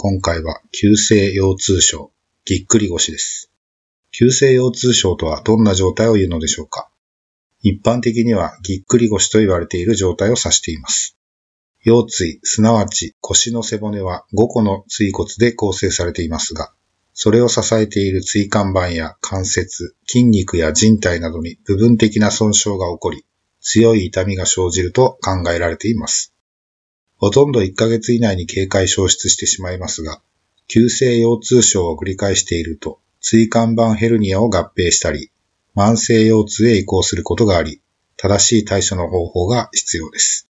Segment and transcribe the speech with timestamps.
[0.00, 2.12] 今回は、急性腰痛症、
[2.44, 3.50] ぎっくり腰です。
[4.12, 6.88] 急性腰痛症とはどんな状態を言うのでしょうか？
[7.62, 11.16] 一般的には、ぎっくり腰と言われている状態を指しています。
[11.84, 16.72] 腰椎、すなわち腰の背骨は5個の椎骨で構成されていますが、
[17.12, 23.24] それを支えている椎間板や関節、筋肉や人体などに部分的な損傷が起こり、
[23.60, 26.36] 強い痛みが生じると考えられています。
[27.18, 30.20] ほとんど1ヶ月以内に警戒消失してしまいますが、
[30.68, 35.32] 急性腰痛症を繰り返していると、椎間板ヘルニアを合併したり、
[35.74, 37.80] 慢性腰痛へ移行することがあり、
[38.16, 40.48] 正しい対処の方法が必要です。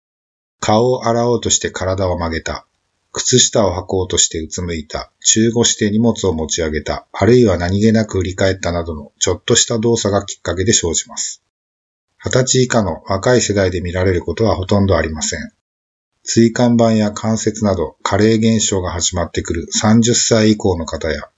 [0.59, 2.65] 顔を洗おうとして体を曲げた、
[3.13, 11.41] 靴下を履こうとしてうつむいた、中腰して荷物を持ち上げた、あるいは何気なく振り返ったなどのちょっとした動作がきっかけで生じます。
[12.25, 15.56] 20歳以下の若い世代で見られることはほとんどありません。
[16.29, 21.29] 椎間板や関節など加齢現象が始まってくる30歳以降の方や、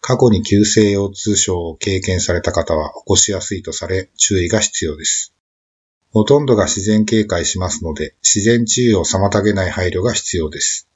[0.00, 5.34] 過去に急性腰痛症を経験された方は起こしやすいとされ注意が必要です。
[6.12, 10.88] ほとんどが自然警戒しますので、自然治癒を妨げない配慮が必要です。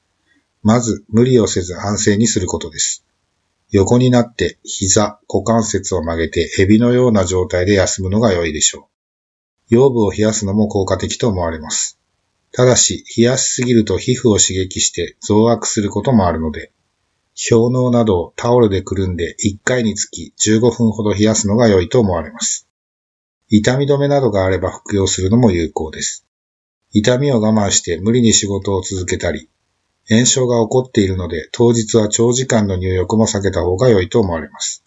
[0.63, 3.03] まず、無理をせず安静にすることです。
[3.71, 8.87] 横になって膝、股関節を曲げてエビのような状態で休むのが良いでしょ
[9.69, 9.75] う。
[9.75, 12.00] 腰部を冷やすのも効果的と思われます。
[12.53, 16.71] ただし、冷やしすぎると皮膚を刺激して増悪することもあるので、
[17.49, 22.67] 氷嚢などをタオルでくるんで1回につき15分ほど冷やすのが良いと思われます。
[23.47, 26.25] 痛み止めなどがあれば服用するのも有効です。
[26.91, 29.49] 痛みを我慢して無理に仕事を続けたり、
[30.09, 34.83] 炎症が起こっているので当日は長時間の入浴も避けた方が良いと思われます。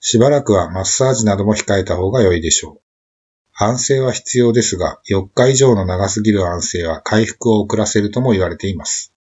[0.00, 2.83] しばらくはマッサージなども控えた方が良いでしょう。
[3.56, 9.14] 安静は必要ですが、4日以上の長すぎる安静は回復を遅らせるとも言われています。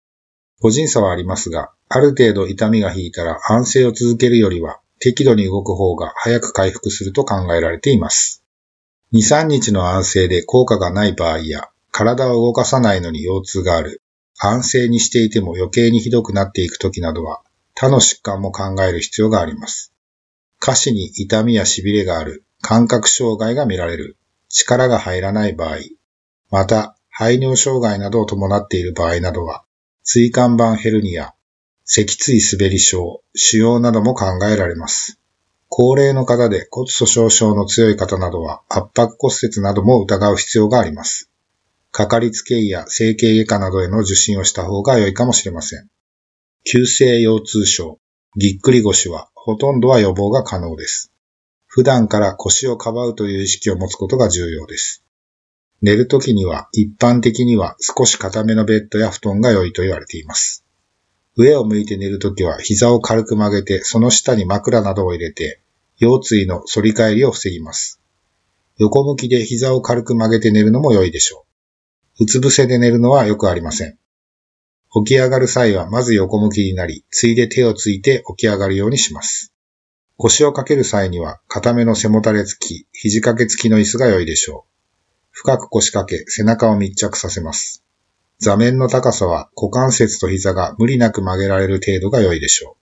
[0.60, 8.44] 個人差はありますが、ある程度痛みが引いたら安静を続けるよりは適度に動く方が早く回復すると考えられています。
[9.12, 14.02] 2、3日の安静で効果がない場合や、体を動かさないのに腰痛がある、
[14.38, 17.42] 安静にしていても余計にひどくなっていく時などは、
[17.74, 19.92] 他の疾患も考える必要があります。
[20.60, 24.16] 下肢に痛みや痺れがある、感覚障害が見られる、
[24.50, 25.78] 力が入らない場合、
[26.50, 29.64] また排尿障害などを伴っている場合などは、
[30.02, 31.34] 椎間板ヘルニア、
[31.84, 35.18] 脊椎滑り症、腫瘍なども考えられます。
[35.68, 41.30] 高齢の方で骨粗鬆症の強い方などは圧迫骨折なども疑う必要があります。
[41.92, 45.88] かかりつけ医や整形外科などへの受診をした方が良いかもしれません。
[46.64, 47.98] 急性腰痛症、
[48.36, 51.09] ぎっくり腰はほとんどは予防が可能です。
[51.72, 55.04] 普段から腰をかばうという意識を持つことが重要です。
[55.80, 60.64] 寝るときには一般的には少し固めのベッドや布団が良いと言われています。
[61.36, 65.60] 上を向いて寝るときは膝を軽く曲げてその下に枕などを入れて
[66.00, 68.00] 腰椎の反り返りを防ぎます。
[68.76, 71.46] 横向きで膝を軽く曲げて寝るのも良いでしょ
[72.18, 72.24] う。
[72.24, 73.96] うつ伏せで寝るのはよくありません。
[74.92, 79.49] 起き上がる際はまず横向きになり、ついで手をついて起き上がるようにします。
[80.22, 84.70] 腰をかける際には、固めの背もたれ付き、肘掛け付きの椅子が良いでしょう。
[85.30, 87.82] 深く腰掛け、背中を密着させます。
[88.38, 92.76] 座面の高さは股関節と膝が無理なく曲げられる程度が良いでしょ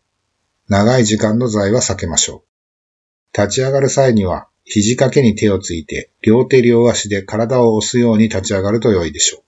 [0.68, 0.72] う。
[0.72, 2.42] 長い時間の座位は避けましょ
[3.36, 3.40] う。
[3.40, 9.42] 立ち上がる際には、肘掛けに手をついて、両手両足で体を押すように立ち上がると良いでしょう。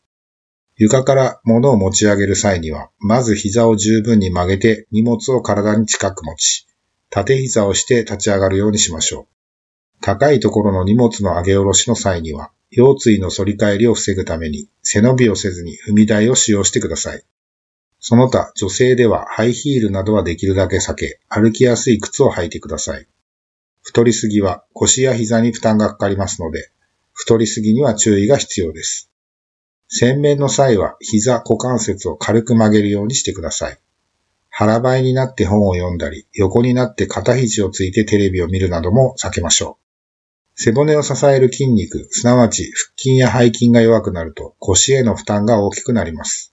[0.76, 6.68] 床から物を持ち上げる際には、まず膝を十分に曲げて荷物を体に近く持ち、
[7.10, 9.26] 縦膝をして立ち上がるようにしましょう。
[10.00, 17.22] 高いところの荷物の上げ下ろしの際には、腰椎の反り返りを防ぐために背伸びをせずに踏み台を使用してください。
[17.98, 23.06] その他、女性ではハイヒールなどはできるだけ避け、歩きやすい靴を履いてください。
[23.82, 26.70] 太りすぎは腰や膝に負担がかかりますので、
[27.12, 29.10] 太りすぎには注意が必要です。
[29.88, 33.78] 洗面の際は膝、股関節を軽く曲げるようにしてください。
[34.50, 40.62] 腹ばいになって本を読んだり、横になって肩肘をついてテレビを見るなども避けましょう。
[40.62, 46.52] 背骨を支える筋肉、すなわち腹筋や背筋が弱くなると腰への負担が大きくなります。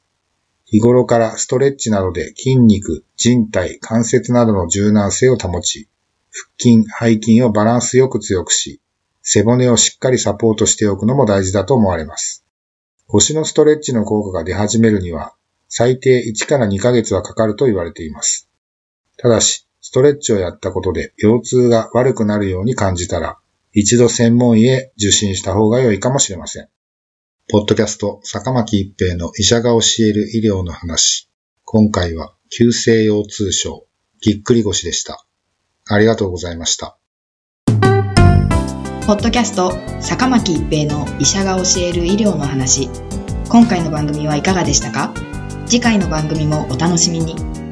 [0.65, 5.89] 日頃からストレッチなどで筋肉、人体、関節などの柔軟性を保ち、
[6.29, 8.81] 腹筋、背筋をバランスよく強くし、
[9.21, 12.45] 背骨をしっかりサポートしておくのも大事だと思われます。
[13.07, 15.37] 腰のストレッチの効果が出始めるには、
[15.69, 18.49] 最低1から2ヶ月はかかると言われています。
[19.17, 23.37] ただし、ストレッチをやったことで腰痛が悪くなるように感じたら、
[23.73, 26.69] 一度専門医へ受診した方が良いかもしれません。
[27.49, 31.29] ポッドキャスト、坂巻一平の医者が教える医療の話。
[31.63, 33.85] 今回は、急性腰痛症、
[34.21, 35.25] ぎっくり腰でした。
[35.87, 36.97] ありがとうございました。
[39.05, 39.71] ポッドキャスト、
[40.01, 42.89] 坂巻一平の医者が教える医療の話。
[43.47, 45.13] 今回の番組はいかがでしたか？
[45.67, 47.66] 次回の番組もお楽しみに。